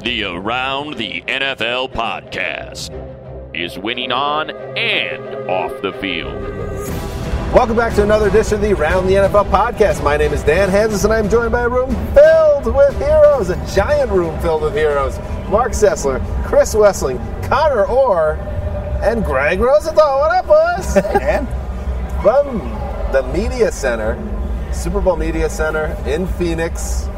[0.02, 2.90] The Around the NFL podcast
[3.54, 6.34] is winning on and off the field.
[7.54, 10.02] Welcome back to another edition of the Around the NFL podcast.
[10.02, 13.56] My name is Dan Hanzus, and I'm joined by a room filled with heroes, a
[13.74, 15.18] giant room filled with heroes.
[15.50, 18.36] Mark Sessler, Chris Wesseling, Connor Orr,
[19.02, 20.20] and Greg Rosenthal.
[20.20, 20.94] What up, boys?
[20.94, 21.46] Hey, Dan.
[22.22, 22.58] From
[23.12, 24.16] the Media Center,
[24.72, 27.08] Super Bowl Media Center in Phoenix.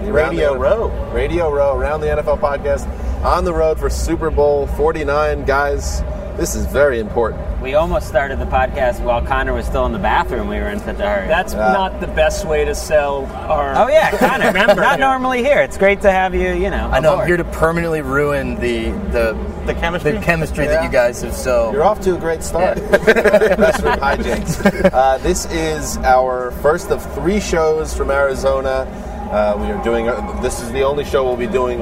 [0.00, 0.88] Radio Row.
[1.12, 2.88] Radio Row, Around the NFL podcast.
[3.24, 5.44] On the road for Super Bowl 49.
[5.44, 6.02] Guys,
[6.36, 7.42] this is very important.
[7.62, 10.48] We almost started the podcast while Connor was still in the bathroom.
[10.48, 11.28] We were in such a hurry.
[11.28, 11.72] That's Yeah.
[11.72, 13.74] not the best way to sell our.
[13.76, 14.46] oh yeah, Connor.
[14.52, 15.60] Remember not normally here.
[15.60, 16.52] It's great to have you.
[16.52, 20.12] You know, I know I'm here to permanently ruin the the The chemistry?
[20.12, 20.72] the chemistry Yeah.
[20.72, 21.70] that you guys have so.
[21.72, 22.78] You're off to a great start.
[22.78, 24.92] Classroom hijinks.
[24.92, 28.86] Uh, this is our first of three shows from Arizona.
[29.30, 30.06] Uh, we are doing.
[30.42, 31.80] this is the only show we'll be doing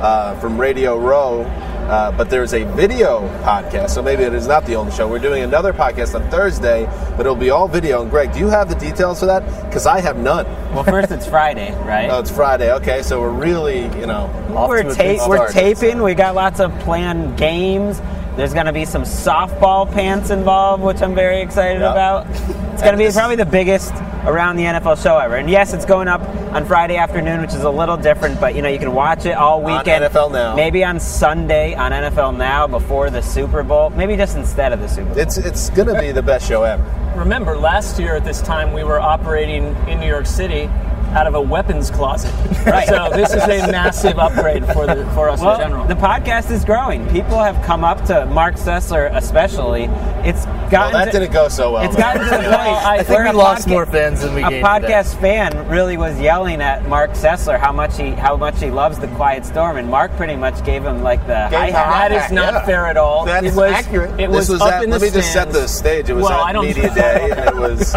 [0.00, 1.44] uh, from Radio Row.
[1.90, 5.08] Uh, but there's a video podcast, so maybe it is not the only show.
[5.08, 6.84] We're doing another podcast on Thursday,
[7.16, 8.02] but it'll be all video.
[8.02, 9.44] And Greg, do you have the details for that?
[9.64, 10.46] Because I have none.
[10.72, 12.08] Well, first it's Friday, right?
[12.08, 12.72] Oh, it's Friday.
[12.74, 14.30] Okay, so we're really, you know,
[14.68, 16.00] we're ta- we're taping.
[16.00, 18.00] We got lots of planned games.
[18.36, 21.90] There's going to be some softball pants involved, which I'm very excited Yeah.
[21.90, 22.26] about.
[22.80, 23.92] It's going to be probably the biggest
[24.26, 25.36] around the NFL show ever.
[25.36, 26.20] And yes, it's going up
[26.52, 29.32] on Friday afternoon, which is a little different, but you know you can watch it
[29.32, 30.04] all On weekend.
[30.04, 30.54] NFL Now.
[30.54, 33.90] Maybe on Sunday on NFL Now before the Super Bowl.
[33.90, 35.18] Maybe just instead of the Super Bowl.
[35.18, 36.84] It's it's gonna be the best show ever.
[37.16, 40.70] Remember, last year at this time we were operating in New York City
[41.14, 42.32] out of a weapons closet.
[42.60, 42.86] Right.
[42.86, 45.86] So this is a massive upgrade for the for us Well, in general.
[45.86, 47.08] the podcast is growing.
[47.08, 49.84] People have come up to Mark Sessler, especially.
[50.28, 51.84] It's Well, gotten that to, didn't go so well.
[51.86, 54.34] It's gotten to the point I I think we a lost podca- more fans than
[54.34, 54.66] we a gained.
[54.66, 58.98] podcast fan really was yelling at Mark Sessler how much he how much he loves
[58.98, 62.08] the Quiet Storm, and Mark pretty much gave him like the Gave hi him hat.
[62.10, 62.66] that is not Yeah.
[62.66, 63.24] fair at all.
[63.24, 64.10] That it is was accurate.
[64.20, 66.10] It this was, was up at, in let the me just set the stage.
[66.10, 67.96] It was Well, I at media day, and it was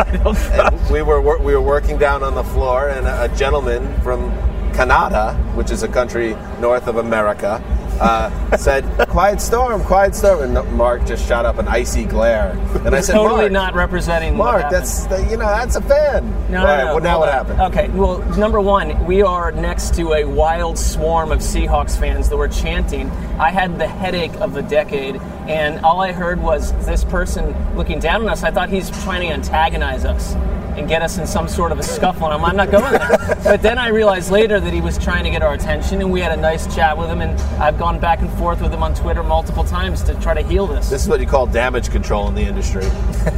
[0.90, 4.32] we were we were working down on the floor, and a, a gentleman from
[4.74, 7.64] Canada, which is a country north of America,
[8.00, 12.52] uh, said, "Quiet storm, quiet storm," and Mark just shot up an icy glare,
[12.86, 14.36] and I said, totally "Mark, not representing.
[14.36, 16.94] Mark, that's the, you know that's a fan." No, All no, right, no.
[16.96, 17.62] well, now what happened?
[17.62, 22.38] Okay, well, number one, we are next to a wild swarm of Seahawks fans that
[22.38, 23.10] were chanting.
[23.40, 25.18] I had the headache of the decade,
[25.48, 28.44] and all I heard was this person looking down on us.
[28.44, 30.36] I thought he's trying to antagonize us
[30.78, 33.38] and get us in some sort of a scuffle, and I'm, I'm not going there.
[33.44, 36.20] but then I realized later that he was trying to get our attention, and we
[36.20, 38.94] had a nice chat with him, and I've gone back and forth with him on
[38.96, 40.90] Twitter multiple times to try to heal this.
[40.90, 42.86] This is what you call damage control in the industry.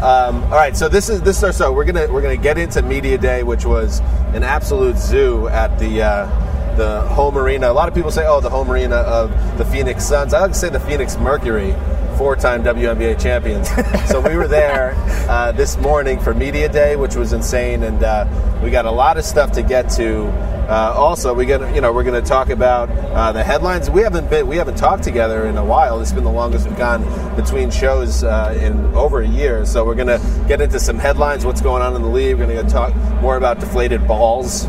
[0.02, 2.58] um, all right, so this is this is our so we're gonna we're gonna get
[2.58, 4.02] into media day, which was
[4.34, 7.72] an absolute zoo at the uh, the home arena.
[7.72, 10.34] A lot of people say, oh, the home arena of the Phoenix Suns.
[10.34, 11.74] I like to say the Phoenix Mercury
[12.18, 13.70] four-time WNBA champions.
[14.10, 14.94] so we were there
[15.30, 18.26] uh, this morning for media day, which was insane, and uh,
[18.64, 20.28] we got a lot of stuff to get to.
[20.70, 23.90] Uh, also, we got you know we're going to talk about uh, the headlines.
[23.90, 26.02] We haven't been we haven't talked together in a while.
[26.02, 27.04] It's been the longest we've gone
[27.36, 29.66] between shows uh, in over a year.
[29.66, 31.46] So we're going to get into some headlines.
[31.46, 32.40] What's going on in the league?
[32.40, 34.66] We're going to talk more about deflated balls,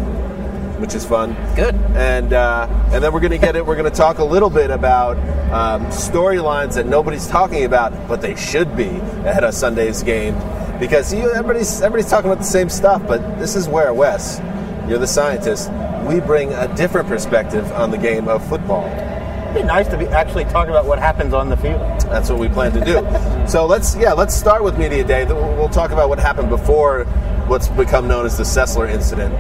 [0.78, 1.34] which is fun.
[1.55, 1.75] Good.
[1.94, 3.64] And uh, and then we're going to get it.
[3.64, 5.17] We're going to talk a little bit about
[5.52, 10.34] um, storylines that nobody's talking about, but they should be ahead of Sunday's game
[10.78, 13.02] because you, everybody's everybody's talking about the same stuff.
[13.06, 14.40] But this is where Wes,
[14.88, 15.70] you're the scientist.
[16.06, 18.87] We bring a different perspective on the game of football.
[18.87, 21.81] It'd be nice to be actually talk about what happens on the field.
[22.02, 23.49] That's what we plan to do.
[23.49, 25.25] so let's yeah, let's start with media day.
[25.25, 27.05] We'll we'll talk about what happened before
[27.46, 29.34] what's become known as the Sessler incident.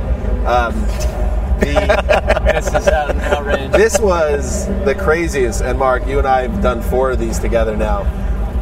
[0.46, 0.74] Um,
[1.60, 3.72] the, This is an outrage.
[3.72, 5.62] this was the craziest.
[5.62, 8.04] And Mark, you and I have done four of these together now.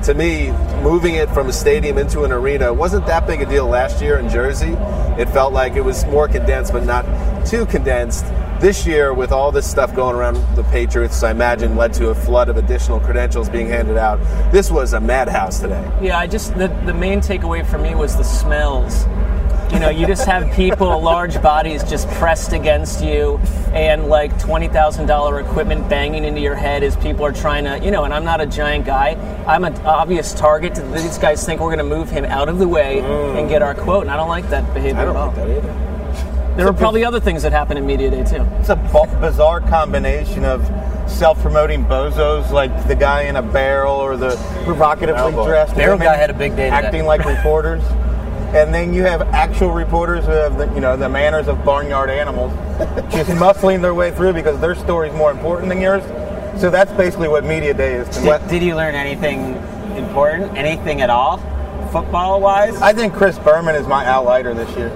[0.02, 0.50] To me,
[0.82, 4.19] moving it from a stadium into an arena wasn't that big a deal last year
[4.19, 4.73] in Jersey.
[5.19, 7.05] It felt like it was more condensed, but not
[7.46, 8.26] too condensed.
[8.61, 12.14] This year, with all this stuff going around the Patriots, I imagine led to a
[12.14, 14.19] flood of additional credentials being handed out.
[14.52, 15.82] This was a madhouse today.
[16.02, 19.05] Yeah, I just the, the main takeaway for me was the smells.
[19.72, 23.38] You know, you just have people, large bodies, just pressed against you,
[23.72, 27.84] and like twenty thousand dollar equipment banging into your head as people are trying to,
[27.84, 28.05] you know.
[28.05, 29.16] And I'm not a giant guy.
[29.49, 30.75] I'm an obvious target.
[30.94, 33.75] These guys think we're going to move him out of the way and get our
[33.75, 35.26] quote, and I don't like that behavior I don't at all.
[35.28, 36.55] like that either.
[36.56, 38.46] There were probably other things that happened in media day too.
[38.60, 40.64] It's a b- bizarre combination of
[41.10, 45.46] self-promoting bozos like the guy in a barrel or the provocatively oh, Elbow.
[45.46, 46.76] dressed Barrel guy had a big day today.
[46.87, 47.82] acting like reporters.
[48.54, 52.08] And then you have actual reporters who have the, you know the manners of barnyard
[52.08, 52.52] animals,
[53.12, 56.04] just muscling their way through because their story is more important than yours.
[56.60, 58.26] So that's basically what media day is to me.
[58.28, 59.56] Did, did you learn anything
[59.96, 60.56] important?
[60.56, 61.38] Anything at all?
[61.90, 62.80] Football wise?
[62.80, 64.90] I think Chris Berman is my outlier this year.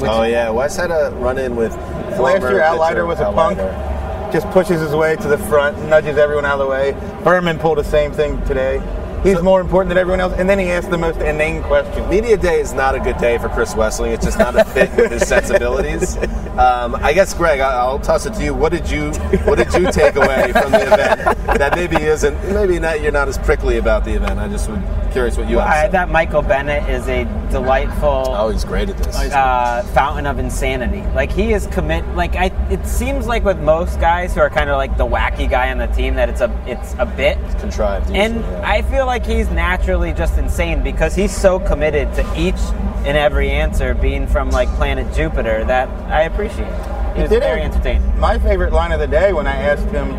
[0.00, 3.26] oh yeah, Wes had a uh, run in with Last former year, Outlider was a
[3.26, 3.72] Outlider.
[3.72, 4.32] punk.
[4.32, 6.96] Just pushes his way to the front, nudges everyone out of the way.
[7.22, 8.78] Berman pulled the same thing today.
[9.22, 12.08] He's more important than everyone else, and then he asked the most inane question.
[12.10, 14.12] Media day is not a good day for Chris Wesseling.
[14.12, 16.16] It's just not a fit with his sensibilities.
[16.58, 18.52] Um, I guess, Greg, I- I'll toss it to you.
[18.54, 19.12] What did you
[19.44, 23.28] What did you take away from the event that maybe isn't maybe not you're not
[23.28, 24.38] as prickly about the event?
[24.40, 24.82] I just would
[25.12, 25.68] curious what you have.
[25.68, 25.92] I say.
[25.92, 29.14] thought Michael Bennett is a delightful Oh, he's great at this.
[29.16, 31.02] uh, fountain of insanity.
[31.14, 32.04] Like he is commit.
[32.16, 35.48] Like I, it seems like with most guys who are kind of like the wacky
[35.48, 37.38] guy on the team that it's a it's a bit.
[37.60, 38.08] Contrived.
[38.10, 38.62] usually, And yeah.
[38.64, 42.60] I feel like he's naturally just insane because he's so committed to each
[43.04, 46.72] and every answer being from like planet Jupiter that I appreciate.
[47.14, 48.18] He was did very entertaining.
[48.18, 50.12] My favorite line of the day when I asked him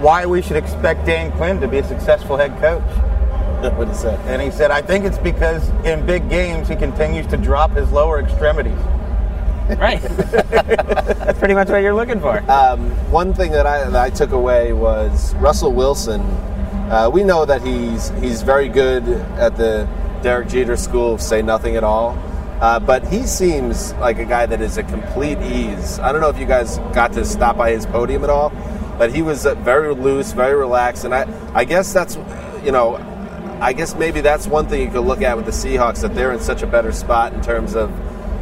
[0.00, 2.82] why we should expect Dan Quinn to be a successful head coach.
[3.76, 4.18] what he said.
[4.26, 7.90] And he said, I think it's because in big games he continues to drop his
[7.92, 8.78] lower extremities.
[9.78, 10.02] Right.
[10.50, 12.38] That's pretty much what you're looking for.
[12.50, 16.20] Um, one thing that I, that I took away was Russell Wilson.
[16.92, 19.08] Uh, we know that he's he's very good
[19.38, 19.88] at the
[20.22, 22.18] Derek Jeter school of say nothing at all,
[22.60, 25.98] uh, but he seems like a guy that is a complete ease.
[26.00, 28.50] I don't know if you guys got to stop by his podium at all,
[28.98, 32.16] but he was very loose, very relaxed, and I I guess that's
[32.62, 32.96] you know
[33.62, 36.32] I guess maybe that's one thing you could look at with the Seahawks that they're
[36.32, 37.90] in such a better spot in terms of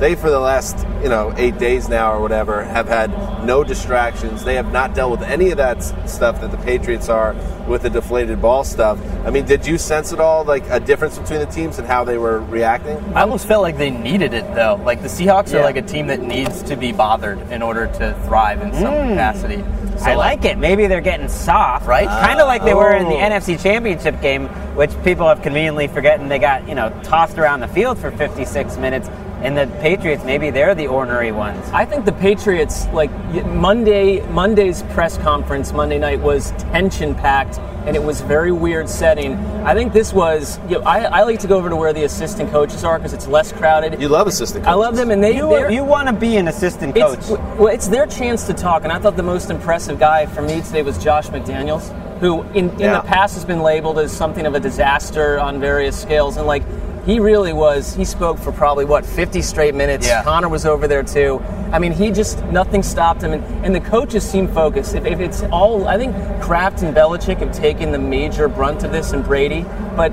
[0.01, 3.11] they for the last you know eight days now or whatever have had
[3.47, 4.45] no distractions.
[4.45, 7.35] They have not dealt with any of that stuff that the Patriots are
[7.69, 8.99] with the deflated ball stuff.
[9.25, 12.05] I mean, did you sense at all like a difference between the teams and how
[12.05, 12.97] they were reacting?
[13.15, 14.81] I almost felt like they needed it though.
[14.85, 15.61] Like the Seahawks Yeah.
[15.61, 18.95] are like a team that needs to be bothered in order to thrive in some
[18.95, 19.09] mm.
[19.11, 19.63] capacity.
[19.99, 20.57] So I like it.
[20.57, 22.09] Maybe they're getting soft, Right?
[22.09, 23.31] Kind of like they were in the Oh.
[23.31, 26.29] NFC Championship game, which people have conveniently forgotten.
[26.29, 29.11] They got you know tossed around the field for 56 minutes,
[29.43, 31.67] and the Patriots maybe they're the ornery ones.
[31.73, 33.11] I think the Patriots, like
[33.47, 39.35] Monday, Monday's press conference Monday night was tension packed, and it was very weird setting.
[39.65, 40.59] I think this was.
[40.69, 43.13] You know, I, I like to go over to where the assistant coaches are because
[43.15, 44.01] it's less crowded.
[44.01, 44.73] You love assistant coaches.
[44.75, 47.19] I love them, and they You, they're- you want to be an assistant coach.
[47.19, 50.43] It's, well, it's their chance to talk, and I thought the most impressive guy for
[50.43, 51.89] me today was Josh McDaniels,
[52.21, 53.01] who in, in Yeah.
[53.01, 56.63] the past has been labeled as something of a disaster on various scales, and like
[57.05, 57.95] he really was.
[57.95, 60.07] He spoke for probably what 50 straight minutes.
[60.07, 60.23] Yeah.
[60.23, 61.41] Connor was over there too.
[61.73, 64.95] I mean, he just nothing stopped him, and, and the coaches seem focused.
[64.95, 68.93] If, if it's all, I think Kraft and Belichick have taken the major brunt of
[68.93, 69.65] this, and Brady,
[69.97, 70.13] but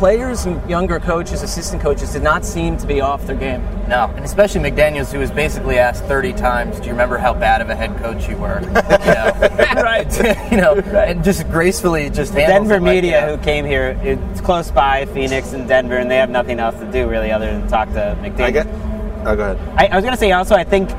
[0.00, 3.60] players and younger coaches, assistant coaches, did not seem to be off their game.
[3.86, 7.60] No, and especially McDaniels, who was basically asked 30 times, "Do you remember how bad
[7.60, 8.60] of a head coach you were?"
[9.00, 10.50] You know, right.
[10.50, 14.40] you know, and just gracefully just handles Denver it like media who came here, it's
[14.40, 17.68] close by, Phoenix and Denver, and they have nothing else to do really other than
[17.68, 18.40] talk to McDaniel.
[18.40, 18.66] I get.
[19.26, 19.58] Oh, go ahead.
[19.76, 20.90] I, I was going to say also, I think,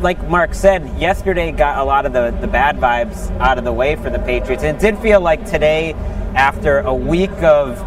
[0.00, 3.72] like Mark said, yesterday got a lot of the, the bad vibes out of the
[3.72, 4.62] way for the Patriots.
[4.62, 5.92] And it did feel like today,
[6.34, 7.78] after a week of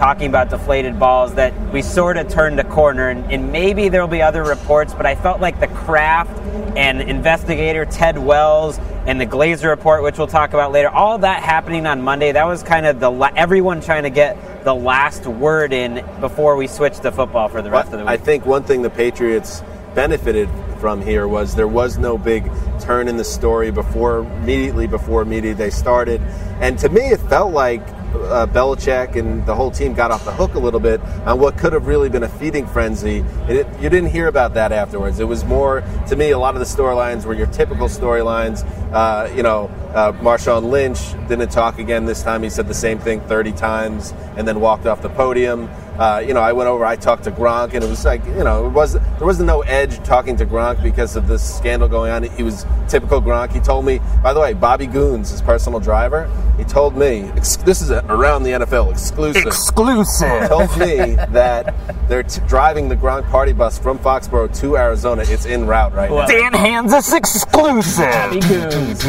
[0.00, 3.10] talking about deflated balls, that we sort of turned a corner.
[3.10, 6.30] And, and maybe there will be other reports, but I felt like the Kraft
[6.74, 11.42] and investigator Ted Wells and the Glazer report, which we'll talk about later, all that
[11.42, 15.26] happening on Monday, that was kind of the la- everyone trying to get the last
[15.26, 18.08] word in before we switch to football for the rest of the week.
[18.08, 19.62] I think one thing the Patriots
[19.94, 25.26] benefited from here was there was no big turn in the story before immediately before
[25.26, 26.22] media day started,
[26.62, 30.32] and to me it felt like uh, Belichick and the whole team got off the
[30.32, 33.24] hook a little bit on what could have really been a feeding frenzy.
[33.48, 35.20] It, you didn't hear about that afterwards.
[35.20, 38.64] It was more, to me, a lot of the storylines were your typical storylines.
[38.92, 42.42] Uh, you know, uh, Marshawn Lynch didn't talk again this time.
[42.42, 45.68] He said the same thing 30 times and then walked off the podium.
[46.00, 48.42] Uh, you know, I went over, I talked to Gronk, and it was like, you
[48.42, 52.10] know, it was there wasn't no edge talking to Gronk because of this scandal going
[52.10, 52.22] on.
[52.22, 53.52] He was typical Gronk.
[53.52, 56.26] He told me, by the way, Bobby Goons, his personal driver,
[56.56, 59.46] he told me ex- this is a, around the NFL exclusive.
[59.46, 60.48] Exclusive.
[60.48, 61.74] told me that
[62.08, 65.22] they're t- driving the Gronk party bus from Foxborough to Arizona.
[65.26, 66.26] It's en route right now.
[66.26, 68.30] Dan Hanzus exclusive.
[68.30, 69.04] Big goons.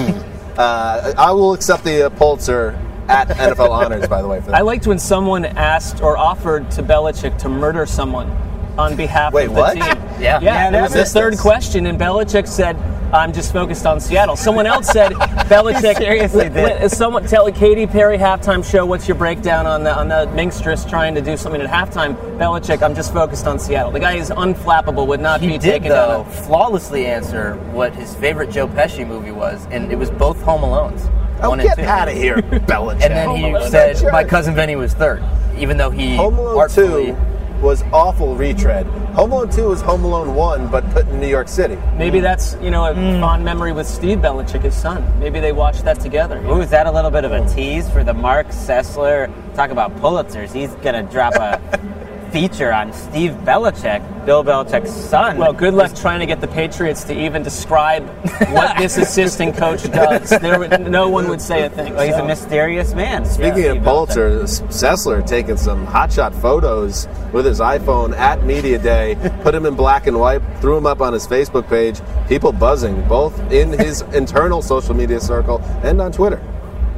[0.58, 2.78] Uh, I will accept the uh, Pulitzer
[3.10, 4.42] at NFL honors, by the way.
[4.42, 4.54] For.
[4.56, 8.30] I liked when someone asked or offered to Belichick to murder someone
[8.78, 9.74] on behalf Wait, of the what?
[9.74, 9.84] team.
[10.22, 10.40] Yeah.
[10.40, 12.78] Yeah, Yeah, that was the third question, and Belichick said,
[13.12, 15.12] "I'm just focused on Seattle." Someone else said,
[15.50, 16.92] "Belichick seriously did.
[16.92, 18.86] Someone tell Katy Perry halftime show.
[18.86, 22.84] What's your breakdown on the on the minstress trying to do something at halftime?" Belichick,
[22.84, 25.08] "I'm just focused on Seattle." The guy is unflappable.
[25.08, 26.32] Would not He be did taken though down.
[26.32, 31.10] flawlessly answer what his favorite Joe Pesci movie was, and it was both Home Alones.
[31.42, 31.84] Oh, one and get two.
[31.86, 33.02] out of here, Belichick.
[33.04, 34.12] And then he Home said, Sure.
[34.12, 35.24] "My cousin Vinny was third,
[35.58, 37.18] even though he Home Alone artfully 2
[37.62, 38.88] was awful retread.
[39.14, 41.78] Home Alone 2 was Home Alone 1, but put in New York City.
[41.96, 43.20] Maybe that's you know a Hmm.
[43.20, 45.04] fond memory with Steve Belichick, his son.
[45.20, 46.40] Maybe they watched that together.
[46.48, 49.30] Ooh, is that a little bit of a tease for the Mark Sessler?
[49.56, 50.52] Talk about Pulitzers.
[50.52, 51.60] He's going to drop a
[52.32, 55.38] feature on Steve Belichick, Bill Belichick's son.
[55.38, 58.08] Well, good luck trying to get the Patriots to even describe
[58.52, 60.30] what this assistant coach does.
[60.30, 61.94] There, would, no one would say a thing.
[61.94, 62.24] Well, he's so.
[62.24, 63.26] a mysterious man.
[63.26, 68.80] Speaking Yeah, of Steve Pulitzer, Sessler taking some hotshot photos with his iPhone at Media
[68.80, 72.00] Day, put him in black and white, threw him up on his Facebook page.
[72.28, 76.42] People buzzing, both in his internal social media circle and on Twitter.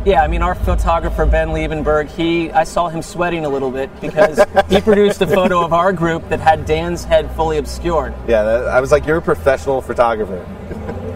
[0.05, 3.89] Yeah, I mean, our photographer Ben Liebenberg, he, I saw him sweating a little bit
[4.01, 4.38] because
[4.69, 8.13] he produced a photo of our group that had Dan's head fully obscured.
[8.27, 10.39] Yeah, that, I was like, you're a professional photographer,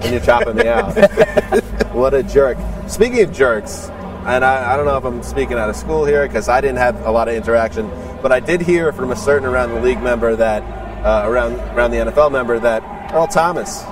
[0.01, 0.93] and you're chopping me out.
[1.93, 2.57] what a jerk.
[2.87, 3.89] Speaking of jerks,
[4.25, 6.77] and I, I don't know if I'm speaking out of school here because I didn't
[6.77, 7.89] have a lot of interaction,
[8.21, 10.63] but I did hear from a certain around the league member that,
[11.05, 13.83] uh, around around the NFL member that Earl Thomas,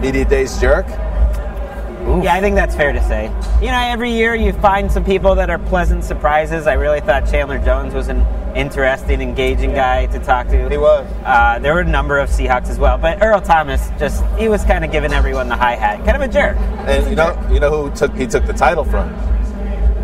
[0.00, 0.86] media days jerk.
[2.22, 3.24] Yeah, I think that's fair to say.
[3.60, 6.66] You know, every year you find some people that are pleasant surprises.
[6.66, 8.20] I really thought Chandler Jones was an
[8.54, 10.68] interesting, engaging guy to talk to.
[10.68, 11.06] He was.
[11.24, 14.64] Uh, there were a number of Seahawks as well, but Earl Thomas just he was
[14.64, 16.56] kind of giving everyone the hi hat, kind of a jerk.
[16.86, 19.12] And you know, you know who took he took the title from?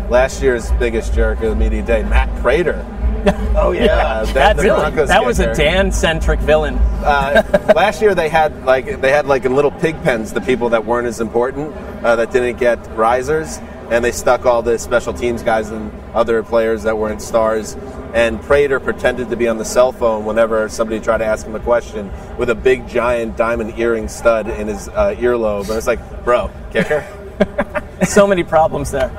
[0.09, 2.85] Last year's biggest jerk of the media day, Matt Prater.
[3.53, 5.53] Oh yeah, that, the really, Broncos that was a.
[5.53, 6.75] Dan-centric villain.
[7.03, 10.69] uh, last year they had like they had like in little pig pens the people
[10.69, 13.59] that weren't as important uh, that didn't get risers
[13.89, 17.75] and they stuck all the special teams guys and other players that weren't stars
[18.13, 21.55] and Prater pretended to be on the cell phone whenever somebody tried to ask him
[21.55, 25.87] a question with a big giant diamond earring stud in his uh, earlobe and it's
[25.87, 27.05] like bro kicker
[28.05, 29.09] So many problems there.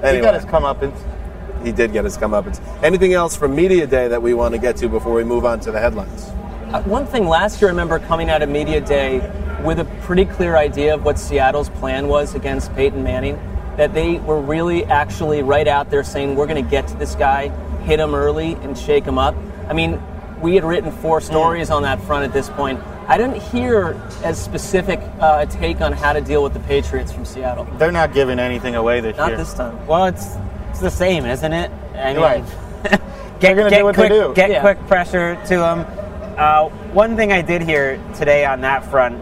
[0.00, 0.96] He anyway got his comeuppance.
[1.64, 4.76] He did get his comeuppance anything else from media day that we want to get
[4.76, 6.30] to before we move on to the headlines
[6.70, 9.18] Uh, One thing last year, I remember coming out of Media Day
[9.64, 13.36] with a pretty clear idea of what Seattle's plan was against Peyton Manning.
[13.76, 17.16] That they were really actually right out there saying, we're going to get to this
[17.16, 17.48] guy,
[17.82, 19.34] hit him early, and shake him up.
[19.68, 20.00] I mean,
[20.40, 22.78] we had written four stories on that front at this point.
[23.08, 27.10] I didn't hear as specific uh, a take on how to deal with the Patriots
[27.10, 27.64] from Seattle.
[27.78, 29.36] They're not giving anything away this Not year.
[29.38, 29.86] Not this time.
[29.88, 30.36] Well, it's
[30.82, 31.70] it's the same, isn't it?
[31.94, 32.44] I mean, Right.
[33.40, 34.32] get, get do what they quick, do.
[34.34, 34.60] Get Yeah.
[34.60, 35.86] quick pressure to them.
[36.38, 39.16] Uh, one thing I did hear today on that front,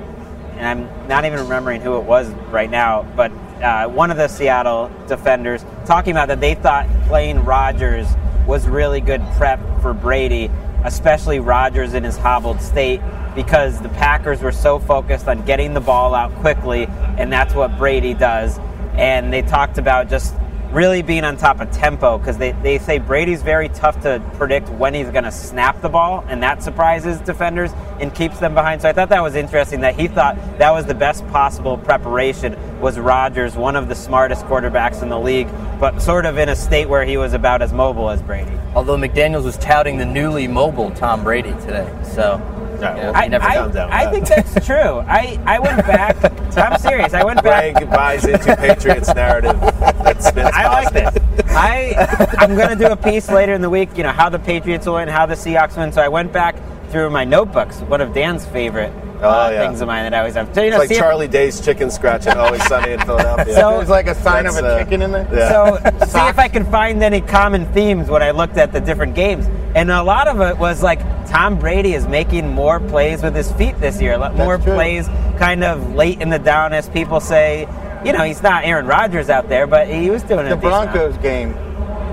[0.56, 4.28] and I'm not even remembering who it was right now, but uh, one of the
[4.28, 8.06] Seattle defenders talking about that they thought playing Rodgers
[8.46, 10.48] was really good prep for Brady,
[10.84, 13.00] especially Rodgers in his hobbled state,
[13.34, 16.86] because the Packers were so focused on getting the ball out quickly,
[17.18, 18.60] and that's what Brady does.
[18.94, 20.34] And they talked about just
[20.70, 24.68] really being on top of tempo because they, they say Brady's very tough to predict
[24.70, 27.70] when he's going to snap the ball, and that surprises defenders
[28.00, 28.82] and keeps them behind.
[28.82, 32.56] So I thought that was interesting that he thought that was the best possible preparation
[32.80, 35.48] was Rodgers, one of the smartest quarterbacks in the league,
[35.80, 38.52] but sort of in a state where he was about as mobile as Brady.
[38.74, 42.40] Although McDaniels was touting the newly mobile Tom Brady today, so
[42.80, 43.90] yeah, I, never I, comes down.
[43.90, 44.76] I think that's true.
[44.76, 46.16] I, I went back.
[46.56, 47.14] I'm serious.
[47.14, 47.74] I went back.
[47.74, 51.36] Greg buys into Patriots narrative that spins I like positive.
[51.36, 51.46] this.
[51.50, 53.96] I I'm gonna do a piece later in the week.
[53.96, 55.92] You know how the Patriots will win, how the Seahawks win.
[55.92, 56.56] So I went back
[56.90, 57.80] through my notebooks.
[57.80, 59.60] One of Dan's favorite uh, Oh, yeah.
[59.66, 60.54] things of mine that I always have.
[60.54, 63.54] So, you It's like see if- Charlie Day's chicken scratch and Always Sunny in Philadelphia.
[63.54, 65.28] So- There's like a sign of a uh, chicken in there.
[65.32, 65.48] yeah.
[65.50, 69.14] So see if I can find any common themes when I looked at the different
[69.14, 73.34] games, and a lot of it was like Tom Brady is making more plays with
[73.34, 74.74] his feet this year, Let- more true.
[74.74, 75.08] plays
[75.38, 77.68] kind of late in the down, as people say.
[78.04, 80.50] You know, he's not Aaron Rodgers out there, but he was doing it.
[80.50, 81.52] the Broncos game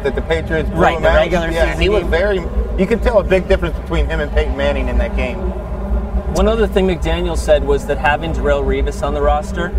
[0.01, 1.15] that the Patriots blew Right, him the out.
[1.17, 2.39] regular yeah, season he was very.
[2.79, 5.37] You could tell a big difference between him and Peyton Manning in that game.
[6.35, 9.69] One other thing McDaniel said was that having Darrelle Revis on the roster,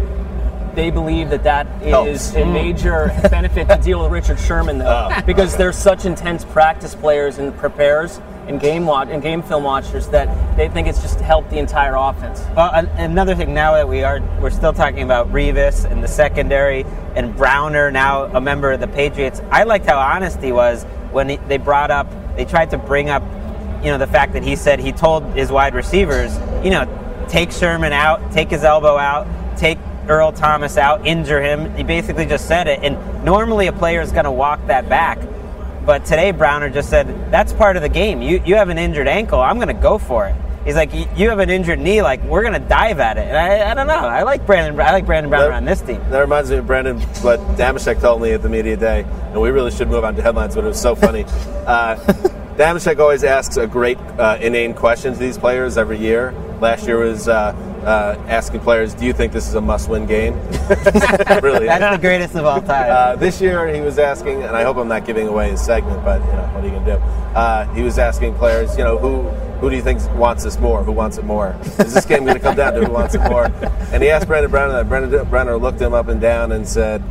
[0.75, 5.23] they believe that that is a major benefit to deal with Richard Sherman, though, oh.
[5.27, 10.09] because they're such intense practice players and preparers and game watch and game film watchers
[10.09, 12.43] that they think it's just helped the entire offense.
[12.57, 16.09] Well, an- another thing now that we are we're still talking about Revis and the
[16.09, 16.85] secondary
[17.17, 19.43] and Browner now a member of the Patriots.
[19.51, 23.11] I liked how honest he was when he, they brought up they tried to bring
[23.11, 23.23] up
[23.85, 27.51] you know the fact that he said he told his wide receivers you know take
[27.53, 29.27] Sherman out, take his elbow out,
[29.59, 31.75] take Earl Thomas out, injure him.
[31.75, 35.19] He basically just said it, and normally a player is going to walk that back.
[35.85, 38.23] But today, Browner just said, that's part of the game.
[38.23, 39.41] You, you have an injured ankle.
[39.41, 40.35] I'm going to go for it.
[40.65, 42.03] He's like, "You- have an injured knee.
[42.03, 43.29] Like, we're going to dive at it.
[43.29, 43.95] And I, I don't know.
[43.95, 44.81] I like Brandon.
[44.81, 46.01] I like Brandon Browner That- on this team.
[46.11, 49.51] That reminds me of Brandon, what Damashek told me at the media day, and we
[49.51, 51.25] really should move on to headlines, but it was so funny.
[51.67, 51.97] Uh,
[52.57, 56.33] Damashek always asks a great, uh, inane question to these players every year.
[56.61, 60.35] Last year was uh, uh, asking players, "Do you think this is a must-win game?"
[61.43, 61.67] really.
[61.67, 62.91] That's the greatest of all time.
[62.91, 66.03] Uh, this year he was asking, and I hope I'm not giving away his segment,
[66.05, 67.03] but you know what are you gonna do?
[67.37, 69.29] Uh, he was asking players, you know, who
[69.61, 70.83] who do you think wants this more?
[70.83, 71.57] Who wants it more?
[71.79, 73.47] Is this game going to come down to who wants it more?
[73.93, 74.89] And he asked Brandon Browner that.
[74.89, 77.03] Brandon Browner looked him up and down and said,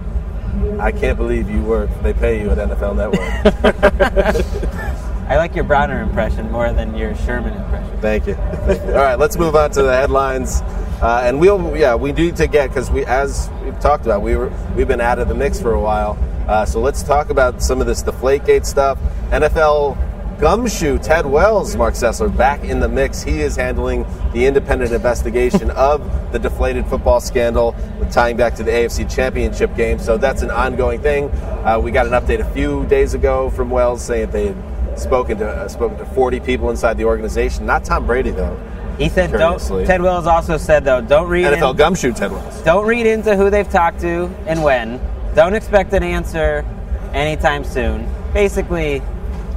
[0.80, 1.90] "I can't believe you work.
[2.04, 4.96] They pay you at NFL Network."
[5.28, 8.00] I like your Browner impression more than your Sherman impression.
[8.00, 8.36] Thank you.
[8.36, 8.90] Thank you.
[8.90, 10.62] All right, let's move on to the headlines.
[11.02, 14.36] Uh, and we'll, yeah, we need to get because we, as we've talked about, we
[14.36, 16.18] were we've been out of the mix for a while.
[16.48, 19.00] Uh, so let's talk about some of this Deflategate stuff.
[19.32, 19.98] NFL
[20.40, 23.24] gumshoe Ted Wells, Mark Sessler, back in the mix.
[23.24, 27.76] He is handling the independent investigation of the deflated football scandal,
[28.12, 29.98] tying back to the AFC Championship game.
[29.98, 31.32] So that's an ongoing thing.
[31.32, 35.38] Uh, we got an update a few days ago from Wells saying they had spoken
[35.40, 37.66] to uh, spoken to 40 people inside the organization.
[37.66, 38.58] Not Tom Brady though.
[38.98, 42.62] He said, don't, Ted Wells also said, though, don't read NFL in- gumshoe Ted Wells.
[42.64, 45.02] Don't read into who they've talked to and when.
[45.36, 46.66] Don't expect an answer
[47.14, 48.10] anytime soon.
[48.34, 49.00] Basically,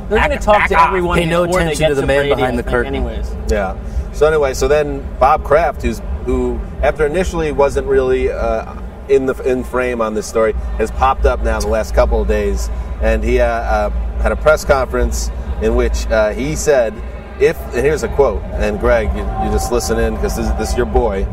[0.08, 2.06] They're going to talk to everyone Pay no before they attention get to the to
[2.08, 2.96] man Brady, behind the curtain.
[2.96, 3.30] Anyways.
[3.48, 3.76] Yeah.
[4.12, 8.74] So anyway, so then Bob Kraft, who's who after initially wasn't really uh,
[9.10, 12.28] in the in frame on this story, has popped up now the last couple of
[12.28, 12.68] days,
[13.02, 13.90] and he uh, uh,
[14.20, 15.30] had a press conference
[15.62, 16.94] in which uh, he said,
[17.40, 20.70] "If and here's a quote," and Greg, you, you just listen in because this, this
[20.70, 21.26] is your boy.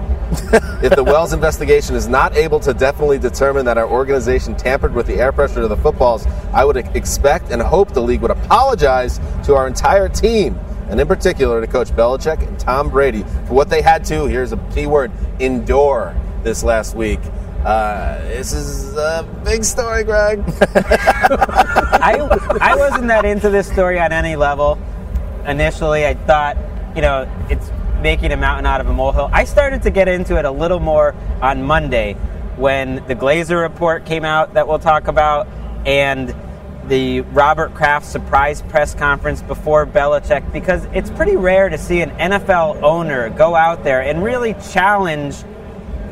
[0.81, 5.05] if the Wells investigation is not able to definitely determine that our organization tampered with
[5.05, 9.19] the air pressure of the footballs, I would expect and hope the league would apologize
[9.43, 10.59] to our entire team,
[10.89, 14.51] and in particular to Coach Belichick and Tom Brady for what they had to, here's
[14.51, 17.19] a key word, endure this last week.
[17.65, 20.43] Uh, this is a big story, Greg.
[20.75, 22.15] I,
[22.62, 24.78] I wasn't that into this story on any level.
[25.47, 26.58] Initially, I thought,
[26.95, 27.71] you know, it's
[28.04, 29.32] making a mountain out of a molehill.
[29.34, 32.13] I started to get into it a little more on Monday
[32.56, 35.47] when the Glazer report came out that we'll talk about
[35.88, 36.36] and
[36.88, 42.12] the Robert Kraft surprise press conference before Belichick because it's pretty rare to see an
[42.12, 45.43] NFL owner go out there and really challenge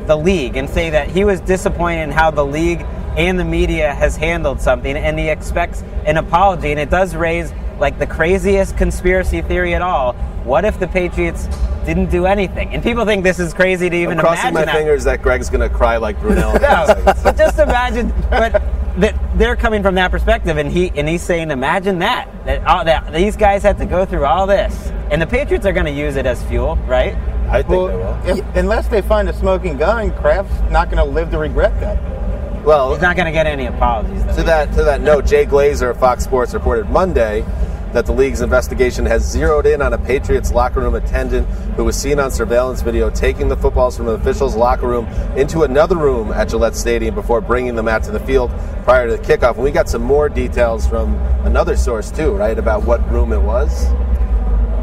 [0.06, 2.84] the league and say that he was disappointed in how the league
[3.16, 7.52] and the media has handled something and he expects an apology and it does raise
[7.78, 10.12] like the craziest conspiracy theory at all
[10.44, 11.46] what if the patriots
[11.86, 14.64] didn't do anything and people think this is crazy to even I'm crossing imagine my
[14.64, 14.74] that.
[14.76, 16.54] fingers that Greg's going to cry like Brunel.
[16.54, 18.62] no, but just imagine but
[18.96, 22.84] that they're coming from that perspective, and he and he's saying, imagine that that, all,
[22.84, 25.92] that these guys had to go through all this, and the Patriots are going to
[25.92, 27.16] use it as fuel, right?
[27.54, 27.86] I think Well,
[28.24, 28.38] they will.
[28.38, 32.64] if, unless they find a smoking gun, Kraft's not going to live to regret that.
[32.64, 34.24] Well, He's not going to get any apologies.
[34.24, 34.36] Though.
[34.36, 37.44] To that to that note, Jay Glazer of Fox Sports reported Monday
[37.92, 41.94] that the league's investigation has zeroed in on a Patriots locker room attendant who was
[41.94, 46.32] seen on surveillance video taking the footballs from the officials' locker room into another room
[46.32, 48.50] at Gillette Stadium before bringing them out to the field
[48.82, 49.54] prior to the kickoff.
[49.54, 51.14] And we got some more details from
[51.44, 53.86] another source too, right, about what room it was.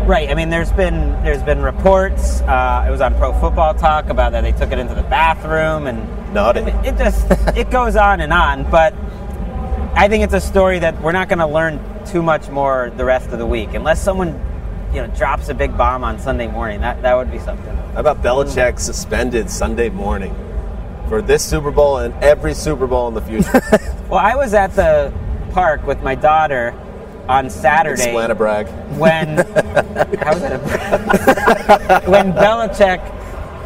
[0.08, 0.30] Right.
[0.30, 2.42] I mean, there's been there's been reports.
[2.42, 5.88] Uh, it was on Pro Football Talk about that they took it into the bathroom,
[5.88, 6.62] and Naughty.
[6.62, 8.70] it just it goes on and on.
[8.70, 8.94] But
[9.96, 13.06] I think it's a story that we're not going to learn too much more the
[13.06, 14.30] rest of the week, unless someone
[14.94, 16.82] you know drops a big bomb on Sunday morning.
[16.82, 17.76] That that would be something.
[17.76, 20.34] How about Belichick suspended Sunday morning
[21.10, 23.62] for this Super Bowl and every Super Bowl in the future?
[24.12, 25.14] Well, I was at the
[25.54, 26.74] park with my daughter
[27.28, 28.04] on Saturday.
[28.04, 28.68] Explain a brag.
[28.98, 33.02] when how was that a, when Belichick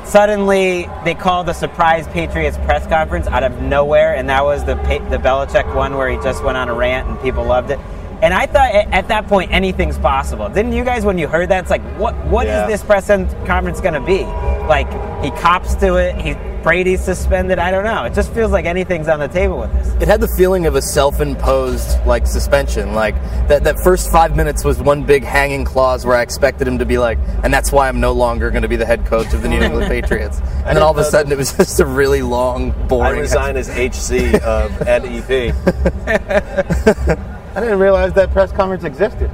[0.06, 4.76] suddenly they called a surprise Patriots press conference out of nowhere, and that was the
[4.76, 7.80] the Belichick one where he just went on a rant and people loved it.
[8.22, 10.48] And I thought at, at that point anything's possible.
[10.48, 11.62] Didn't you guys when you heard that?
[11.62, 12.68] It's like what what is Yeah.
[12.68, 14.24] this press conference going to be?
[14.68, 14.88] Like
[15.24, 16.16] he cops to it.
[16.16, 16.34] He
[16.66, 17.60] Brady's suspended.
[17.60, 18.06] I don't know.
[18.06, 20.02] It just feels like anything's on the table with this.
[20.02, 22.96] It had the feeling of a self-imposed like suspension.
[22.96, 23.14] Like
[23.48, 26.86] that, that first five minutes was one big hanging clause where I expected him to
[26.86, 29.44] be like, and that's why I'm no longer going to be the head coach of
[29.44, 30.40] the New England Patriots.
[30.66, 33.06] And then all of a sudden, it was just a really long, boring.
[33.06, 33.22] I boring.
[33.22, 35.54] resign as HC of NEP.
[37.56, 39.30] I didn't realize that press conference existed.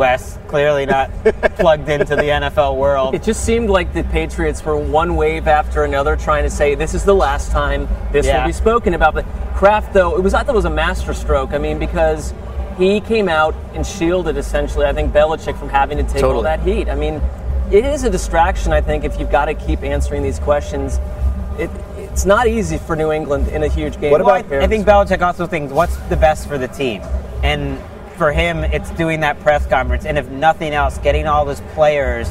[0.00, 1.10] Wes clearly not
[1.56, 3.14] plugged into the NFL world.
[3.14, 6.94] It just seemed like the Patriots were one wave after another trying to say this
[6.94, 8.40] is the last time this Yeah.
[8.40, 9.12] will be spoken about.
[9.12, 11.52] But Kraft, though, it was I thought it was a masterstroke.
[11.52, 12.32] I mean, because
[12.78, 16.60] he came out and shielded essentially, I think Belichick from having to take all that
[16.60, 16.88] heat.
[16.88, 17.20] I mean,
[17.70, 18.72] it is a distraction.
[18.72, 20.98] I think if you've got to keep answering these questions,
[21.58, 24.12] it, it's not easy for New England in a huge game.
[24.12, 24.62] What like about?
[24.62, 27.02] I think Belichick also thinks what's the best for the team,
[27.42, 27.78] and
[28.20, 32.28] for him, it's doing that press conference, and if nothing else, getting all those players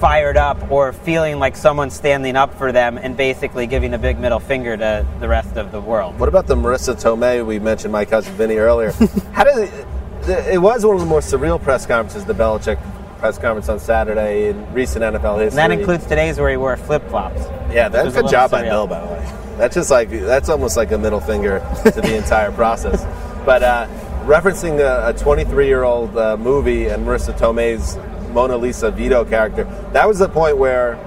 [0.00, 4.18] fired up or feeling like someone's standing up for them, and basically giving a big
[4.18, 6.18] middle finger to the rest of the world.
[6.18, 7.44] What about the Marisa Tomei?
[7.44, 8.92] We mentioned my cousin Vinny earlier.
[9.32, 12.78] How did it, it was one of the more surreal press conferences, the Belichick
[13.18, 15.60] press conference on Saturday in recent NFL history.
[15.60, 17.42] And that includes today's where he wore flip flops.
[17.70, 18.62] yeah, that's a a good little job by.
[18.62, 19.32] Bill, by the way.
[19.58, 23.04] That's just like that's almost like a middle finger to the entire process.
[23.44, 23.86] But uh,
[24.26, 27.96] referencing a 23 year old uh, movie and Marisa Tomei's
[28.32, 30.98] Mona Lisa Vito character, that was the point where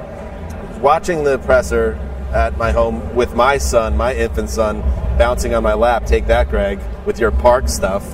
[0.82, 1.96] watching the presser
[2.34, 4.82] at my home with my son, my infant son,
[5.18, 6.06] bouncing on my lap.
[6.06, 8.10] Take that, Greg, with your park stuff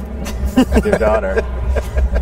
[0.58, 1.42] and your daughter.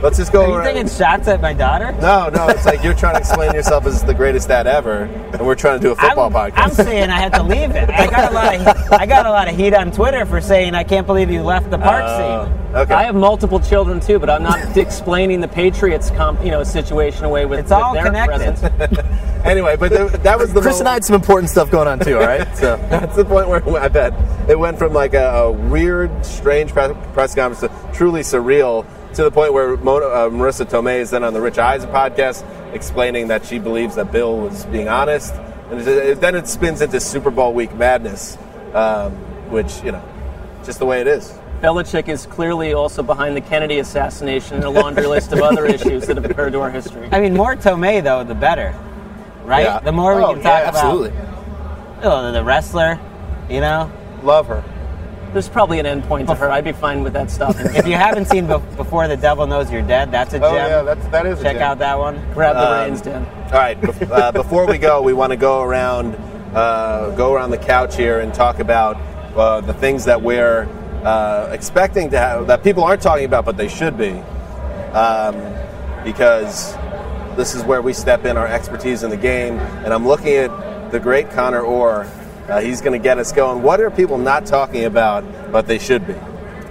[0.00, 0.42] Let's just go.
[0.42, 1.90] Are you around- taking shots at my daughter?
[2.00, 5.44] no, no, it's like you're trying to explain yourself as the greatest dad ever, and
[5.44, 6.58] we're trying to do a football I'm, podcast.
[6.58, 7.90] I'm saying I had to leave it.
[7.90, 10.74] I got a lot of I got a lot of heat on Twitter for saying
[10.74, 12.76] I can't believe you left the park Oh, scene.
[12.76, 12.94] okay.
[12.94, 17.24] I have multiple children too, but I'm not explaining the Patriots, comp, you know, situation
[17.24, 17.58] away with.
[17.58, 18.56] It's with all their connected.
[18.56, 19.04] presence.
[19.44, 21.98] anyway, but the, that was the Chris and I had some important stuff going on
[21.98, 22.18] too.
[22.18, 24.14] All right, so That's the point where I bet
[24.48, 29.24] it went from like a, a weird, strange press, press conference to truly surreal to
[29.24, 32.44] the point where Mona, uh, Marisa Tomei is then on the Rich Eisen podcast
[32.74, 35.34] explaining that she believes that Bill was being honest,
[35.70, 38.36] and it- then it spins into Super Bowl week madness,
[38.74, 39.12] um,
[39.50, 40.02] which you know,
[40.64, 41.32] just the way it is.
[41.62, 46.06] Belichick is clearly also behind the Kennedy assassination and a laundry list of other issues
[46.06, 47.08] that have occurred to our history.
[47.10, 48.74] I mean, more Tomei though, the better,
[49.44, 49.64] right?
[49.64, 49.80] Yeah.
[49.80, 51.12] The more we Oh, can talk yeah, about absolutely.
[52.04, 53.00] oh, the wrestler,
[53.50, 53.90] you know.
[54.22, 54.62] Love her.
[55.32, 56.50] There's probably an end point to her.
[56.50, 57.54] I'd be fine with that stuff.
[57.76, 60.48] If you haven't seen Be- Before the Devil Knows You're Dead, that's a gem.
[60.48, 61.40] Oh yeah, that's that is.
[61.40, 62.16] a Check out that one.
[62.32, 63.26] Grab the Um, reins, Dan.
[63.46, 64.10] All right.
[64.10, 66.14] uh, before we go, we want to go around,
[66.54, 68.96] uh, go around the couch here and talk about
[69.36, 70.66] uh, the things that we're
[71.04, 74.10] uh, expecting to have that people aren't talking about, but they should be,
[74.92, 75.36] um,
[76.04, 76.74] because
[77.36, 79.58] this is where we step in our expertise in the game.
[79.84, 82.06] And I'm looking at the great Connor Orr.
[82.48, 83.62] Uh, he's going to get us going.
[83.62, 86.14] What are people not talking about, but they should be?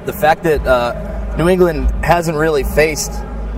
[0.07, 3.11] the fact that uh, New England hasn't really faced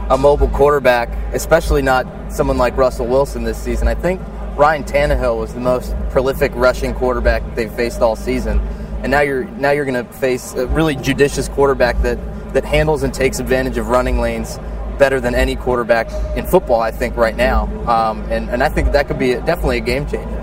[0.09, 3.87] a mobile quarterback, especially not someone like Russell Wilson this season.
[3.87, 4.19] I think
[4.57, 8.59] Ryan Tannehill was the most prolific rushing quarterback they've faced all season,
[9.03, 12.17] and now you're now you're going to face a really judicious quarterback that
[12.53, 14.57] that handles and takes advantage of running lanes
[14.97, 16.81] better than any quarterback in football.
[16.81, 20.07] I think right now, um, and and I think that could be definitely a game
[20.07, 20.38] changer.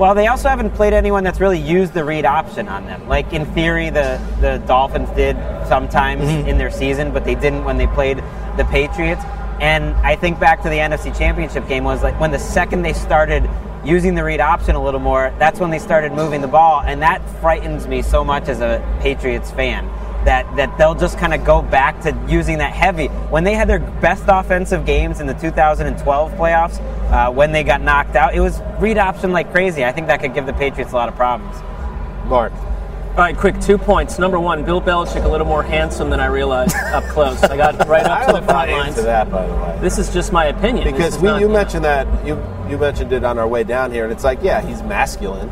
[0.00, 3.06] Well, they also haven't played anyone that's really used the read option on them.
[3.06, 5.36] Like in theory, the the Dolphins did
[5.68, 6.48] sometimes Mm-hmm.
[6.48, 8.16] in their season, but they didn't when they played
[8.56, 9.22] the Patriots.
[9.60, 12.94] And I think back to the NFC Championship game was like when the second they
[12.94, 13.46] started
[13.84, 17.02] using the read option a little more, that's when they started moving the ball, and
[17.02, 19.86] that frightens me so much as a Patriots fan.
[20.24, 23.06] That, that they'll just kind of go back to using that heavy.
[23.06, 26.78] When they had their best offensive games in the 2012 playoffs,
[27.10, 29.82] uh, when they got knocked out, it was read option like crazy.
[29.84, 31.56] I think that could give the Patriots a lot of problems.
[32.28, 32.52] Mark.
[33.10, 34.18] All right, quick two points.
[34.18, 37.42] Number one, Bill Belichick a little more handsome than I realized up close.
[37.42, 38.88] I got right up to the front lines.
[38.90, 39.78] into that, by the way.
[39.80, 40.84] This is just my opinion.
[40.84, 44.04] Because we, not- you mentioned that you you mentioned it on our way down here,
[44.04, 45.50] and it's like, yeah, he's masculine.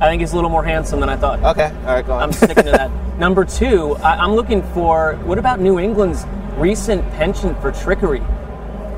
[0.00, 1.42] I think he's a little more handsome than I thought.
[1.42, 2.22] Okay, all right, go on.
[2.22, 2.90] I'm sticking to that.
[3.18, 6.24] Number two, I, I'm looking for what about New England's
[6.56, 8.22] recent penchant for trickery?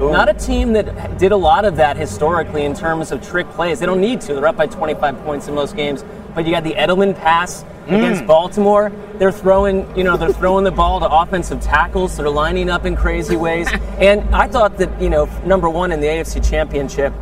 [0.00, 3.80] Not a team that did a lot of that historically in terms of trick plays.
[3.80, 4.34] They don't need to.
[4.34, 6.04] They're up by 25 points in most games.
[6.34, 7.94] But you got the Edelman pass hmm.
[7.94, 8.92] against Baltimore.
[9.14, 12.14] They're throwing, you know, they're throwing the ball to offensive tackles.
[12.18, 13.68] They're lining up in crazy ways.
[13.96, 17.14] And I thought that, you know, number one in the AFC Championship,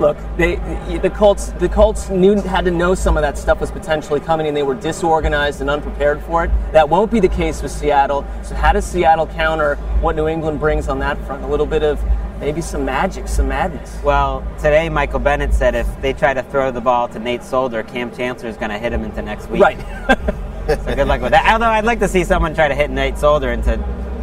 [0.00, 0.56] Look, they,
[1.02, 4.46] the Colts, the Colts knew had to know some of that stuff was potentially coming,
[4.46, 6.50] and they were disorganized and unprepared for it.
[6.72, 8.24] That won't be the case with Seattle.
[8.42, 11.44] So, how does Seattle counter what New England brings on that front?
[11.44, 12.02] A little bit of
[12.40, 13.98] maybe some magic, some madness.
[14.02, 17.82] Well, today Michael Bennett said if they try to throw the ball to Nate Solder,
[17.82, 19.60] Kam Chancellor is going to hit him into next week.
[19.60, 19.78] Right.
[20.66, 21.52] so good luck with that.
[21.52, 23.76] Although I'd like to see someone try to hit Nate Solder into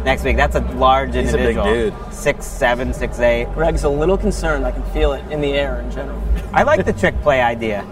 [0.04, 0.36] next week.
[0.36, 1.90] That's a large He's a big individual.
[2.06, 2.12] dude.
[2.14, 3.46] Six seven, six eight.
[3.54, 4.64] Greg's a little concerned.
[4.66, 6.20] I can feel it in the air in general.
[6.52, 7.84] I like the trick play idea.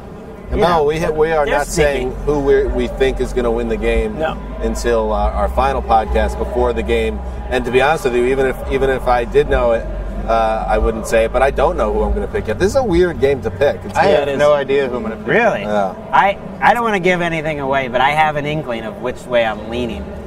[0.50, 0.80] No, Yeah.
[0.82, 1.82] we ha- we are not sneaky.
[1.92, 4.36] saying who we we think is going to win the game No.
[4.60, 7.18] until uh, our final podcast before the game.
[7.50, 9.84] And to be honest with you, even if even if I did know it,
[10.28, 11.32] uh, I wouldn't say it.
[11.32, 12.58] But I don't know who I'm going to pick yet.
[12.60, 13.80] This is a weird game to pick.
[13.84, 15.26] It's I Yeah, have no idea who I'm going to pick.
[15.34, 15.62] Really?
[15.62, 15.94] Yeah.
[16.12, 19.20] I I don't want to give anything away, but I have an inkling of which
[19.26, 20.04] way I'm leaning.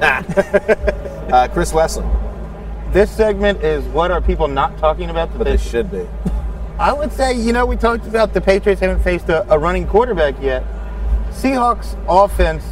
[1.32, 5.30] uh, Chris Wesseling, This segment is what are people not talking about?
[5.36, 6.06] but they they should be.
[6.78, 9.86] I would say, you know, we talked about the Patriots haven't faced a, a running
[9.86, 10.64] quarterback yet.
[11.30, 12.64] Seahawks offense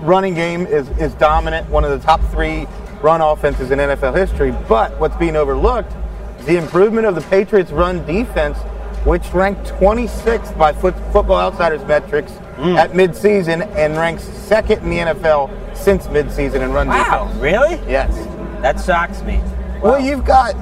[0.00, 2.66] running game is, is dominant, one of the top three
[3.02, 4.52] run offenses in NFL history.
[4.68, 5.92] But what's being overlooked
[6.38, 8.56] is the improvement of the Patriots run defense,
[9.04, 14.98] which ranked 26th by Foot, Football Outsiders metrics at midseason and ranks second in the
[14.98, 17.40] NFL since midseason in run Wow, defense.
[17.42, 17.74] really?
[17.90, 18.14] Yes.
[18.62, 19.40] That shocks me.
[19.82, 20.54] Well, you've got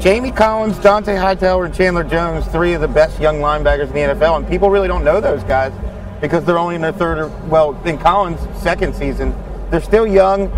[0.00, 4.14] Jamie Collins, Dont'a Hightower, and Chandler Jones, three of the best young linebackers in the
[4.14, 5.72] NFL, and people really don't know those guys
[6.20, 9.34] because they're only in their third or, well, in Collins' second season.
[9.70, 10.48] They're still young,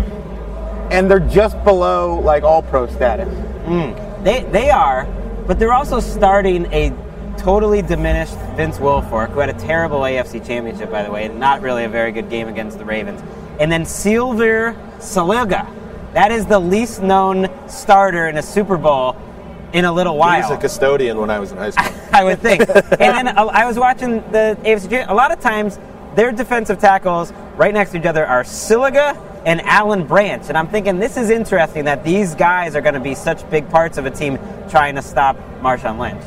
[0.91, 3.33] and they're just below, like, all pro status.
[3.65, 4.23] Mm.
[4.23, 5.05] They they are,
[5.45, 6.91] but they're also starting a
[7.37, 11.61] totally diminished Vince Wilfork, who had a terrible AFC Championship, by the way, and not
[11.61, 13.21] really a very good game against the Ravens.
[13.59, 15.73] And then Sealver Siliga.
[16.13, 19.15] That is the least known starter in a Super Bowl
[19.73, 20.35] in a little while.
[20.35, 21.93] He was a custodian when I was in high school.
[22.13, 22.61] I would think.
[22.69, 24.89] and then uh, I was watching the AFC.
[24.89, 25.77] Cha- A lot of times,
[26.15, 29.15] their defensive tackles right next to each other are Siliga
[29.45, 32.99] and Alan Branch, and I'm thinking this is interesting that these guys are going to
[32.99, 34.37] be such big parts of a team
[34.69, 36.21] trying to stop Marshawn Lynch.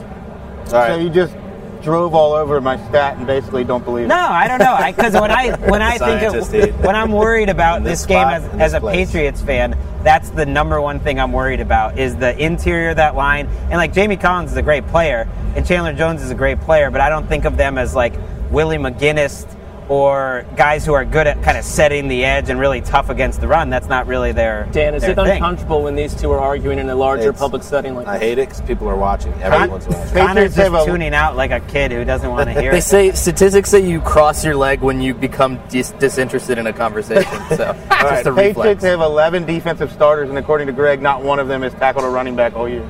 [0.73, 1.35] All So you just
[1.83, 4.09] drove all over my stat and basically don't believe It.
[4.09, 4.17] No.
[4.17, 4.79] I don't know.
[4.87, 8.35] Because when I when I think of, when I'm worried about this, this game spot,
[8.35, 9.11] as, in as a place.
[9.11, 13.15] Patriots fan, that's the number one thing I'm worried about is the interior of that
[13.15, 13.47] line.
[13.47, 16.91] And like Jamie Collins is a great player, and Chandler Jones is a great player,
[16.91, 18.15] but I don't think of them as like
[18.51, 19.57] Willie McGinest
[19.91, 23.41] or guys who are good at kind of setting the edge and really tough against
[23.41, 23.71] the run.
[23.71, 25.29] That's not really their Dan, is their it thing.
[25.33, 28.23] uncomfortable when these two are arguing in a larger It's- public setting like I this?
[28.23, 29.35] hate it because people are watching.
[29.43, 30.15] Everyone's watching.
[30.15, 32.71] Connor's just a- tuning out like a kid who doesn't want to hear.
[32.71, 32.83] They it.
[32.83, 37.29] say statistics say you cross your leg when you become dis- disinterested in a conversation.
[37.57, 38.85] So it's just a Patriots reflex.
[38.85, 42.09] have 11 defensive starters, and according to Greg, not one of them has tackled a
[42.09, 42.89] running back all year.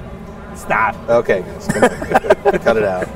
[0.55, 0.95] Stop.
[1.09, 1.67] Okay, guys,
[2.63, 3.09] cut it out.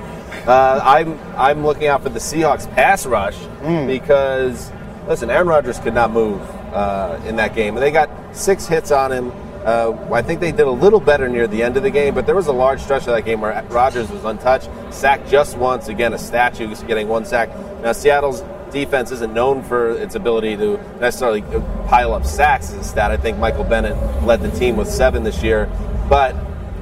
[0.46, 3.38] Uh, I'm I'm looking out for the Seahawks pass rush
[3.86, 4.70] because
[5.08, 6.40] listen, Aaron Rodgers could not move
[6.72, 9.32] uh, in that game, and they got six hits on him.
[9.64, 12.26] Uh, I think they did a little better near the end of the game, but
[12.26, 15.88] there was a large stretch of that game where Rodgers was untouched, sacked just once.
[15.88, 17.48] Again, a statue getting one sack.
[17.80, 21.40] Now Seattle's defense isn't known for its ability to necessarily
[21.86, 23.10] pile up sacks as a stat.
[23.10, 25.70] I think Michael Bennett led the team with seven this year,
[26.10, 26.36] but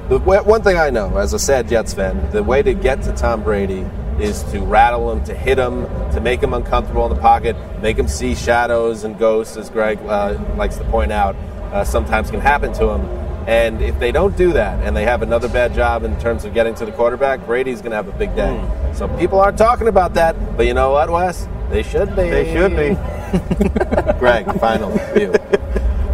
[0.09, 3.13] the one thing I know, as a sad Jets fan, the way to get to
[3.13, 3.85] Tom Brady
[4.19, 7.97] is to rattle him, to hit him, to make him uncomfortable in the pocket, make
[7.97, 11.35] him see shadows and ghosts, as Greg uh, likes to point out.
[11.71, 13.01] Uh, sometimes can happen to him.
[13.47, 16.53] And if they don't do that and they have another bad job in terms of
[16.53, 18.55] getting to the quarterback, Brady's going to have a big day.
[18.55, 18.93] Hmm.
[18.93, 21.47] So people aren't talking about that, but you know what, Wes?
[21.69, 22.29] They should be.
[22.29, 22.93] They should be.
[24.19, 25.33] Greg, final view.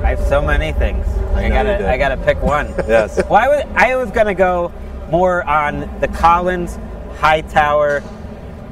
[0.01, 1.05] I have so many things.
[1.39, 1.89] I, know you gotta.
[1.91, 2.67] I gotta pick one.
[2.87, 3.17] Yes.
[3.29, 4.71] Well, I was, I was gonna go
[5.11, 6.77] more on the Collins,
[7.17, 8.03] Hightower,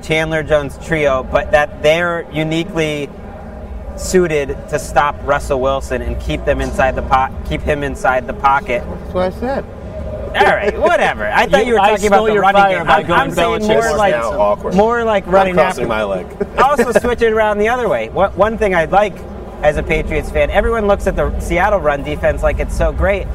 [0.03, 3.09] Chandler Jones trio, but that they're uniquely
[3.97, 8.33] suited to stop Russell Wilson and keep them inside the pot, keep him inside the
[8.33, 8.83] pocket.
[8.87, 9.65] That's what I said.
[10.27, 11.25] All right, whatever.
[11.25, 12.85] I thought You- you, were talking about stole the your running fire game.
[12.87, 15.87] by I'm, going I'm saying more like Now more like running I'm crossing after.
[15.87, 16.27] my leg.
[16.59, 18.09] also switch it around the other way.
[18.09, 19.15] One, one thing I'd like
[19.63, 23.27] as a Patriots fan, everyone looks at the Seattle run defense like it's so great.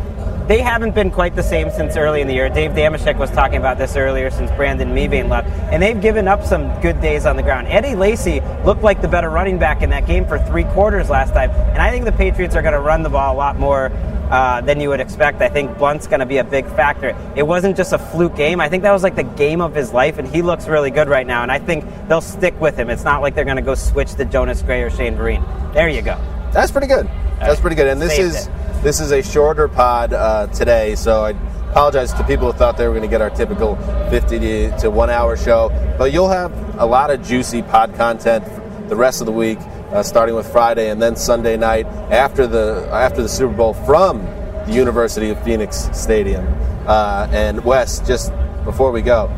[0.52, 2.50] They haven't been quite the same since early in the year.
[2.50, 6.44] Dave Dameshek was talking about this earlier since Brandon Mebane left, and they've given up
[6.44, 7.68] some good days on the ground.
[7.68, 11.32] Eddie Lacy looked like the better running back in that game for three quarters last
[11.32, 13.90] time, and I think the Patriots are going to run the ball a lot more
[14.30, 15.40] uh, than you would expect.
[15.40, 17.16] I think Blount's going to be a big factor.
[17.34, 18.60] It wasn't just a fluke game.
[18.60, 21.08] I think that was like the game of his life, and he looks really good
[21.08, 21.42] right now.
[21.42, 22.90] And I think they'll stick with him.
[22.90, 25.72] It's not like they're going to go switch to Jonas Gray or Shane Vereen.
[25.72, 26.20] There you go.
[26.52, 27.08] That's pretty good.
[27.38, 27.86] That's pretty good.
[27.86, 28.52] And this Saved is it.
[28.82, 31.30] This is a shorter pod uh, today, so I
[31.70, 33.76] apologize to people who thought they were going to get our typical
[34.10, 34.38] 50
[34.80, 35.68] to, one hour show.
[35.96, 38.44] But you'll have a lot of juicy pod content
[38.88, 39.58] the rest of the week,
[39.92, 44.24] uh, starting with Friday and then Sunday night after the after the Super Bowl from
[44.66, 46.44] the University of Phoenix Stadium.
[46.86, 48.32] Uh, and Wes, just
[48.64, 49.28] before we go,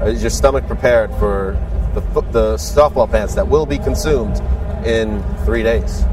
[0.00, 1.60] uh, is your stomach prepared for
[1.92, 2.00] the,
[2.32, 4.40] the softball pants that will be consumed
[4.86, 6.04] in three days?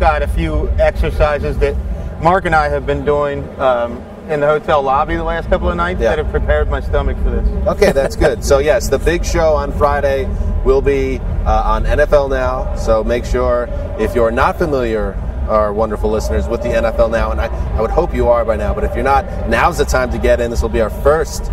[0.00, 1.76] got a few exercises that
[2.20, 3.96] Mark and I have been doing um,
[4.28, 6.14] in the hotel lobby the last couple of nights Yeah.
[6.14, 7.48] that have prepared my stomach for this.
[7.66, 8.44] Okay, that's good.
[8.50, 10.28] So yes, the big show on Friday
[10.64, 12.74] will be uh, on NFL Now.
[12.76, 15.14] So make sure if you're not familiar,
[15.48, 18.56] our wonderful listeners, with the NFL Now, and I, I would hope you are by
[18.56, 18.72] now.
[18.74, 20.50] But if you're not, now's the time to get in.
[20.50, 21.50] This will be our first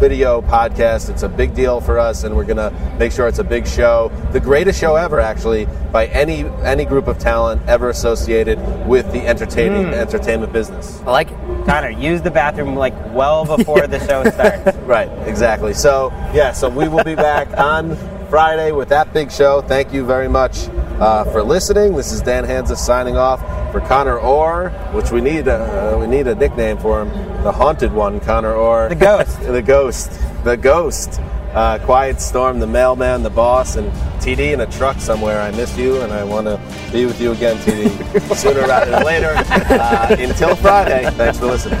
[0.00, 1.10] video podcast.
[1.10, 4.10] It's a big deal for us, and we're gonna make sure it's a big show,
[4.32, 9.26] the greatest show ever, actually, by any any group of talent ever associated with the
[9.26, 11.00] entertaining entertainment business.
[11.02, 11.36] I like it.
[11.66, 14.76] Connor, use the bathroom like well before the show starts.
[14.78, 15.74] Right, exactly.
[15.74, 17.96] So, yeah, so we will be back on
[18.30, 19.60] Friday with that big show.
[19.60, 21.94] Thank you very much uh, for listening.
[21.94, 26.06] This is Dan Hanzus signing off for Connor Orr, which we need a, uh, we
[26.06, 27.08] need a nickname for him,
[27.42, 28.88] the haunted one, Connor Orr.
[28.88, 29.40] The ghost.
[29.42, 30.20] the ghost.
[30.44, 31.20] The ghost.
[31.52, 35.40] Uh, Quiet Storm, the mailman, the boss, and TD in a truck somewhere.
[35.40, 36.60] I miss you, and I want to
[36.92, 39.34] be with you again, TD, sooner rather than later.
[39.36, 41.80] Uh, until Friday, thanks for listening.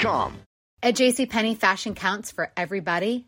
[0.83, 3.27] At JCPenney, fashion counts for everybody